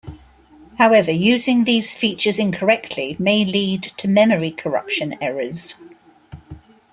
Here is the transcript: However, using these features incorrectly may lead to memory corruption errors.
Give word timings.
However, 0.79 1.11
using 1.11 1.63
these 1.63 1.93
features 1.93 2.39
incorrectly 2.39 3.15
may 3.19 3.45
lead 3.45 3.83
to 3.97 4.07
memory 4.07 4.49
corruption 4.49 5.15
errors. 5.21 5.79